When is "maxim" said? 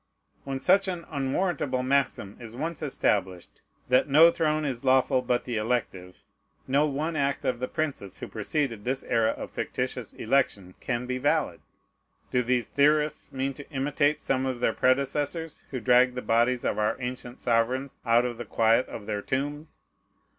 1.83-2.35